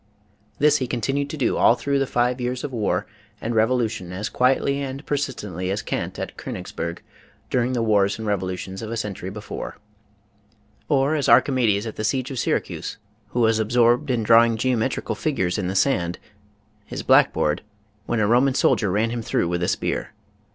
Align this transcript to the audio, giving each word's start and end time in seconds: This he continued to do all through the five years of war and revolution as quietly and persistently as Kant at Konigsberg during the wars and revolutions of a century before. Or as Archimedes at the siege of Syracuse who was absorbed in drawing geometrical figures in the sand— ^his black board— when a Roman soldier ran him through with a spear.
This 0.57 0.77
he 0.77 0.87
continued 0.87 1.29
to 1.29 1.37
do 1.37 1.57
all 1.57 1.75
through 1.75 1.99
the 1.99 2.07
five 2.07 2.41
years 2.41 2.63
of 2.63 2.73
war 2.73 3.05
and 3.39 3.53
revolution 3.53 4.11
as 4.11 4.29
quietly 4.29 4.81
and 4.81 5.05
persistently 5.05 5.69
as 5.69 5.83
Kant 5.83 6.17
at 6.17 6.35
Konigsberg 6.37 7.03
during 7.51 7.73
the 7.73 7.83
wars 7.83 8.17
and 8.17 8.27
revolutions 8.27 8.81
of 8.81 8.89
a 8.91 8.97
century 8.97 9.29
before. 9.29 9.77
Or 10.89 11.13
as 11.13 11.29
Archimedes 11.29 11.85
at 11.85 11.97
the 11.97 12.03
siege 12.03 12.31
of 12.31 12.39
Syracuse 12.39 12.97
who 13.27 13.41
was 13.41 13.59
absorbed 13.59 14.09
in 14.09 14.23
drawing 14.23 14.57
geometrical 14.57 15.13
figures 15.13 15.59
in 15.59 15.67
the 15.67 15.75
sand— 15.75 16.17
^his 16.91 17.05
black 17.05 17.31
board— 17.31 17.61
when 18.07 18.19
a 18.19 18.25
Roman 18.25 18.55
soldier 18.55 18.89
ran 18.89 19.11
him 19.11 19.21
through 19.21 19.49
with 19.49 19.61
a 19.61 19.67
spear. 19.67 20.13